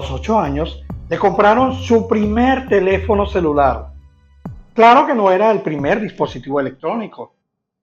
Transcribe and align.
Los 0.00 0.10
ocho 0.10 0.38
años 0.38 0.82
le 1.08 1.18
compraron 1.18 1.74
su 1.74 2.06
primer 2.06 2.68
teléfono 2.68 3.26
celular. 3.26 3.88
Claro 4.74 5.06
que 5.06 5.14
no 5.14 5.30
era 5.30 5.50
el 5.50 5.62
primer 5.62 6.00
dispositivo 6.00 6.60
electrónico, 6.60 7.32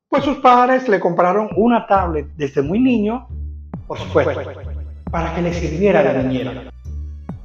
pues 0.09 0.23
sus 0.23 0.37
padres 0.37 0.87
le 0.87 0.99
compraron 0.99 1.49
una 1.55 1.87
tablet 1.87 2.27
desde 2.35 2.61
muy 2.61 2.79
niño, 2.79 3.27
por 3.87 3.97
supuesto, 3.97 4.41
para 5.09 5.33
que 5.33 5.41
le 5.41 5.53
sirviera 5.53 6.03
de 6.03 6.23
niñera. 6.23 6.71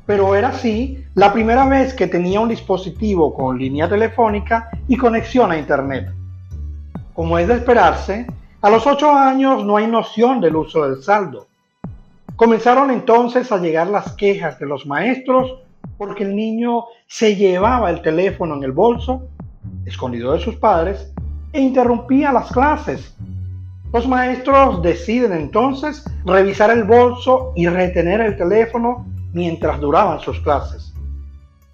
Pero 0.04 0.34
era 0.34 0.48
así 0.48 1.04
la 1.14 1.32
primera 1.32 1.66
vez 1.66 1.94
que 1.94 2.06
tenía 2.06 2.40
un 2.40 2.48
dispositivo 2.48 3.32
con 3.32 3.58
línea 3.58 3.88
telefónica 3.88 4.68
y 4.86 4.96
conexión 4.96 5.50
a 5.50 5.58
Internet. 5.58 6.12
Como 7.14 7.38
es 7.38 7.48
de 7.48 7.54
esperarse, 7.54 8.26
a 8.60 8.70
los 8.70 8.86
8 8.86 9.12
años 9.12 9.64
no 9.64 9.76
hay 9.76 9.86
noción 9.86 10.40
del 10.40 10.56
uso 10.56 10.88
del 10.88 11.02
saldo. 11.02 11.46
Comenzaron 12.38 12.92
entonces 12.92 13.50
a 13.50 13.58
llegar 13.58 13.88
las 13.88 14.12
quejas 14.14 14.60
de 14.60 14.66
los 14.66 14.86
maestros 14.86 15.56
porque 15.96 16.22
el 16.22 16.36
niño 16.36 16.84
se 17.08 17.34
llevaba 17.34 17.90
el 17.90 18.00
teléfono 18.00 18.54
en 18.54 18.62
el 18.62 18.70
bolso, 18.70 19.26
escondido 19.84 20.32
de 20.32 20.38
sus 20.38 20.54
padres, 20.54 21.12
e 21.52 21.60
interrumpía 21.60 22.30
las 22.30 22.52
clases. 22.52 23.12
Los 23.92 24.06
maestros 24.06 24.80
deciden 24.82 25.32
entonces 25.32 26.04
revisar 26.24 26.70
el 26.70 26.84
bolso 26.84 27.52
y 27.56 27.66
retener 27.66 28.20
el 28.20 28.36
teléfono 28.36 29.04
mientras 29.32 29.80
duraban 29.80 30.20
sus 30.20 30.38
clases. 30.38 30.94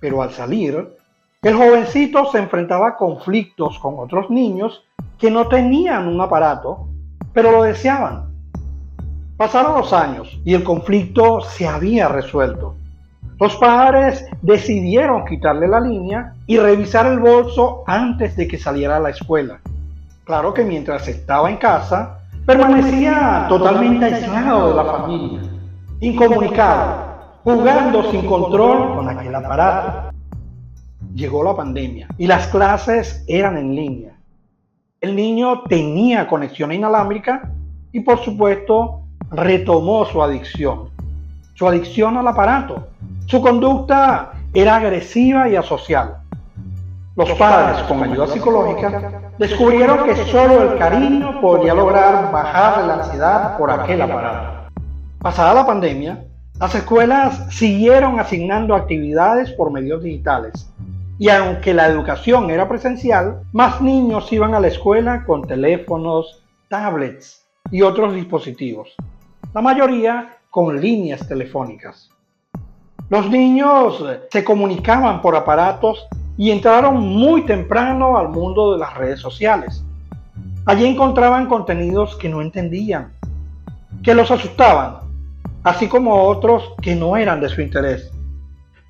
Pero 0.01 0.23
al 0.23 0.31
salir, 0.31 0.97
el 1.43 1.55
jovencito 1.55 2.25
se 2.33 2.39
enfrentaba 2.39 2.89
a 2.89 2.97
conflictos 2.97 3.79
con 3.81 3.99
otros 3.99 4.31
niños 4.31 4.83
que 5.19 5.31
no 5.31 5.47
tenían 5.47 6.09
un 6.09 6.23
aparato, 6.23 6.89
pero 7.35 7.53
lo 7.53 7.65
deseaban. 7.65 8.34
Pasaron 9.37 9.75
los 9.75 9.93
años 9.93 10.41
y 10.45 10.55
el 10.55 10.63
conflicto 10.63 11.41
se 11.41 11.67
había 11.67 12.09
resuelto. 12.09 12.77
Los 13.41 13.57
padres 13.57 14.27
decidieron 14.43 15.25
quitarle 15.25 15.67
la 15.67 15.81
línea 15.81 16.35
y 16.47 16.57
revisar 16.57 17.07
el 17.07 17.19
bolso 17.19 17.83
antes 17.87 18.37
de 18.37 18.47
que 18.47 18.59
saliera 18.59 18.97
a 18.97 19.01
la 19.01 19.11
escuela. 19.11 19.59
Claro 20.23 20.55
que 20.55 20.65
mientras 20.65 21.09
estaba 21.09 21.51
en 21.51 21.57
casa, 21.57 22.21
permanecía 22.47 23.47
totalmente 23.49 24.05
aislado 24.05 24.69
de 24.69 24.75
la 24.77 24.85
familia, 24.85 25.41
incomunicado, 25.99 27.41
jugando 27.43 28.11
sin 28.13 28.27
control 28.27 28.95
con 28.95 29.09
aquel 29.09 29.35
aparato. 29.35 30.15
Llegó 31.13 31.43
la 31.43 31.57
pandemia 31.57 32.07
y 32.17 32.29
las 32.29 32.47
clases 32.47 33.25
eran 33.27 33.57
en 33.57 33.75
línea. 33.75 34.17
El 35.01 35.17
niño 35.17 35.65
tenía 35.65 36.29
conexión 36.29 36.71
inalámbrica 36.71 37.51
y 37.93 38.01
por 38.01 38.25
supuesto 38.25 39.04
retomó 39.35 40.05
su 40.07 40.23
adicción, 40.23 40.91
su 41.55 41.67
adicción 41.67 42.17
al 42.17 42.29
aparato. 42.29 42.89
Su 43.27 43.41
conducta 43.41 44.33
era 44.53 44.77
agresiva 44.77 45.49
y 45.49 45.57
asocial. 45.57 46.17
Los 47.17 47.31
padres, 47.33 47.83
con 47.85 48.03
ayuda 48.03 48.27
psicológica, 48.27 49.33
descubrieron 49.39 50.05
que 50.05 50.17
solo 50.17 50.63
el 50.63 50.79
cariño 50.79 51.41
podía 51.41 51.75
lograr 51.75 52.33
bajar 52.33 52.85
la 52.85 52.95
ansiedad 52.95 53.57
por 53.57 53.71
aquel 53.71 54.03
aparato. 54.03 54.71
Pasada 55.21 55.55
la 55.55 55.67
pandemia, 55.67 56.25
las 56.59 56.75
escuelas 56.75 57.47
siguieron 57.55 58.19
asignando 58.19 58.75
actividades 58.75 59.51
por 59.53 59.71
medios 59.71 60.03
digitales. 60.03 60.71
Y 61.19 61.29
aunque 61.29 61.73
la 61.73 61.87
educación 61.87 62.51
era 62.51 62.69
presencial, 62.69 63.43
más 63.53 63.81
niños 63.81 64.33
iban 64.33 64.55
a 64.55 64.61
la 64.61 64.67
escuela 64.67 65.25
con 65.25 65.43
teléfonos, 65.43 66.43
tablets 66.69 67.47
y 67.71 67.83
otros 67.83 68.15
dispositivos. 68.15 68.97
La 69.55 69.61
mayoría 69.61 70.39
con 70.51 70.81
líneas 70.81 71.29
telefónicas. 71.29 72.11
Los 73.09 73.31
niños 73.31 74.05
se 74.29 74.43
comunicaban 74.43 75.23
por 75.23 75.37
aparatos 75.37 76.09
y 76.37 76.51
entraron 76.51 76.99
muy 76.99 77.47
temprano 77.47 78.19
al 78.19 78.31
mundo 78.31 78.73
de 78.73 78.81
las 78.81 78.95
redes 78.95 79.21
sociales. 79.21 79.85
Allí 80.67 80.85
encontraban 80.87 81.47
contenidos 81.47 82.17
que 82.17 82.29
no 82.29 82.43
entendían, 82.43 83.13
que 84.03 84.13
los 84.13 84.29
asustaban, 84.33 84.97
así 85.63 85.87
como 85.87 86.25
otros 86.25 86.75
que 86.83 86.97
no 86.97 87.17
eran 87.17 87.41
de 87.41 87.49
su 87.49 87.61
interés, 87.61 88.11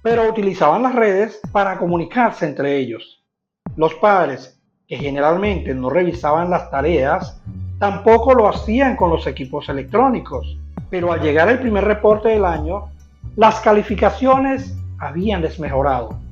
pero 0.03 0.31
utilizaban 0.31 0.83
las 0.83 0.95
redes 0.95 1.43
para 1.53 1.77
comunicarse 1.77 2.47
entre 2.47 2.79
ellos. 2.79 3.23
Los 3.77 3.93
padres, 3.97 4.59
que 4.89 4.97
generalmente 4.97 5.75
no 5.75 5.91
revisaban 5.91 6.49
las 6.49 6.71
tareas, 6.71 7.39
tampoco 7.79 8.35
lo 8.35 8.49
hacían 8.49 8.97
con 8.97 9.11
los 9.11 9.27
equipos 9.27 9.69
electrónicos, 9.69 10.57
pero 10.91 11.13
al 11.13 11.21
llegar 11.21 11.49
el 11.49 11.59
primer 11.59 11.85
reporte 11.85 12.29
del 12.31 12.45
año, 12.45 12.87
las 13.37 13.61
calificaciones 13.61 14.77
habían 14.99 15.43
desmejorado 15.43 16.25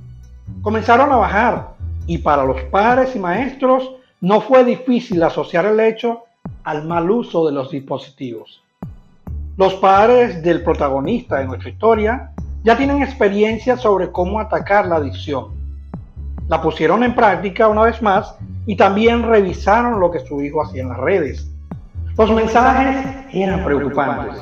comenzaron 0.60 1.12
a 1.12 1.16
bajar 1.16 1.68
y 2.06 2.18
para 2.18 2.44
los 2.44 2.60
padres 2.64 3.16
y 3.16 3.18
maestros 3.18 3.92
no 4.20 4.40
fue 4.40 4.64
difícil 4.64 5.22
asociar 5.22 5.64
el 5.66 5.80
hecho 5.80 6.24
al 6.64 6.84
mal 6.84 7.10
uso 7.10 7.46
de 7.46 7.52
los 7.52 7.70
dispositivos. 7.70 8.62
Los 9.56 9.74
padres 9.74 10.42
del 10.42 10.62
protagonista 10.62 11.38
de 11.38 11.46
nuestra 11.46 11.70
historia 11.70 12.32
ya 12.64 12.76
tienen 12.76 13.02
experiencia 13.02 13.76
sobre 13.76 14.10
cómo 14.10 14.38
atacar 14.38 14.86
la 14.86 14.96
adicción. 14.96 15.48
La 16.48 16.62
pusieron 16.62 17.02
en 17.02 17.14
práctica 17.14 17.68
una 17.68 17.82
vez 17.82 18.00
más 18.02 18.36
y 18.66 18.76
también 18.76 19.22
revisaron 19.22 20.00
lo 20.00 20.10
que 20.10 20.20
su 20.20 20.40
hijo 20.42 20.62
hacía 20.62 20.82
en 20.82 20.88
las 20.88 20.98
redes. 20.98 21.50
Los 22.16 22.30
mensajes 22.30 23.06
eran 23.32 23.64
preocupantes. 23.64 24.40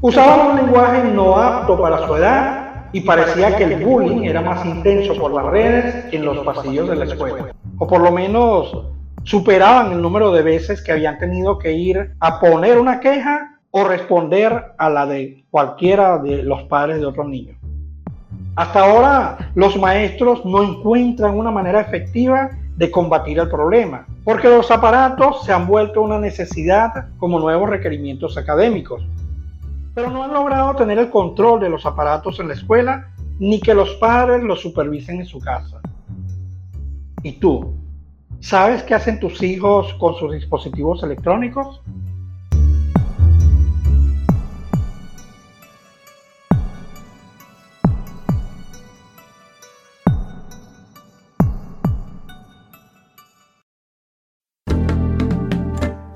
Usaban 0.00 0.50
un 0.50 0.56
lenguaje 0.56 1.04
no 1.04 1.36
apto 1.36 1.80
para 1.80 2.06
su 2.06 2.16
edad 2.16 2.90
y 2.92 3.00
parecía 3.00 3.56
que 3.56 3.64
el 3.64 3.84
bullying 3.84 4.24
era 4.24 4.40
más 4.40 4.64
intenso 4.66 5.14
por 5.16 5.32
las 5.32 5.46
redes 5.46 6.04
que 6.06 6.16
en 6.16 6.24
los 6.24 6.38
pasillos 6.44 6.88
de 6.88 6.96
la 6.96 7.04
escuela. 7.04 7.54
O 7.78 7.86
por 7.86 8.00
lo 8.00 8.12
menos 8.12 8.86
superaban 9.22 9.92
el 9.92 10.02
número 10.02 10.32
de 10.32 10.42
veces 10.42 10.82
que 10.82 10.92
habían 10.92 11.18
tenido 11.18 11.58
que 11.58 11.72
ir 11.72 12.14
a 12.20 12.40
poner 12.40 12.78
una 12.78 13.00
queja 13.00 13.58
o 13.70 13.84
responder 13.84 14.74
a 14.78 14.90
la 14.90 15.06
de 15.06 15.44
cualquiera 15.50 16.18
de 16.18 16.42
los 16.42 16.64
padres 16.64 17.00
de 17.00 17.06
otros 17.06 17.26
niños. 17.26 17.56
Hasta 18.56 18.84
ahora 18.84 19.50
los 19.54 19.76
maestros 19.76 20.44
no 20.44 20.62
encuentran 20.62 21.36
una 21.36 21.50
manera 21.50 21.80
efectiva 21.80 22.50
de 22.76 22.90
combatir 22.90 23.38
el 23.38 23.48
problema, 23.48 24.06
porque 24.24 24.48
los 24.48 24.70
aparatos 24.70 25.44
se 25.44 25.52
han 25.52 25.66
vuelto 25.66 26.02
una 26.02 26.18
necesidad 26.18 27.08
como 27.18 27.38
nuevos 27.38 27.70
requerimientos 27.70 28.36
académicos 28.36 29.02
pero 29.94 30.10
no 30.10 30.24
han 30.24 30.34
logrado 30.34 30.74
tener 30.74 30.98
el 30.98 31.08
control 31.08 31.60
de 31.60 31.70
los 31.70 31.86
aparatos 31.86 32.40
en 32.40 32.48
la 32.48 32.54
escuela 32.54 33.08
ni 33.38 33.60
que 33.60 33.74
los 33.74 33.94
padres 33.94 34.42
los 34.42 34.60
supervisen 34.60 35.20
en 35.20 35.26
su 35.26 35.38
casa. 35.38 35.80
¿Y 37.22 37.32
tú? 37.32 37.74
¿Sabes 38.40 38.82
qué 38.82 38.94
hacen 38.94 39.20
tus 39.20 39.42
hijos 39.42 39.94
con 39.94 40.14
sus 40.16 40.32
dispositivos 40.32 41.02
electrónicos? 41.02 41.80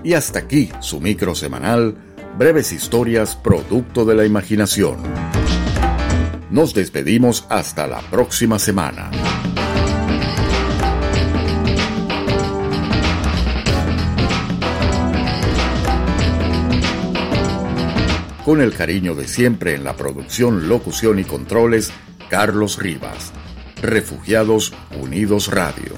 Y 0.09 0.15
hasta 0.15 0.39
aquí 0.39 0.71
su 0.81 1.03
micro 1.03 1.35
semanal 1.35 1.95
breves 2.39 2.73
historias 2.73 3.37
producto 3.37 4.07
de 4.07 4.15
la 4.15 4.25
imaginación. 4.25 4.97
Nos 6.51 6.73
despedimos 6.73 7.45
hasta 7.51 7.87
la 7.87 8.01
próxima 8.01 8.59
semana. 8.59 9.11
Con 18.47 18.63
el 18.63 18.73
cariño 18.75 19.15
de 19.15 19.29
siempre 19.29 19.75
en 19.75 19.85
la 19.85 19.95
producción, 19.95 20.71
locución 20.71 21.19
y 21.19 21.25
controles, 21.25 21.93
Carlos 22.31 22.79
Rivas. 22.79 23.35
Refugiados 23.83 24.73
Unidos 24.99 25.49
Radio. 25.49 25.93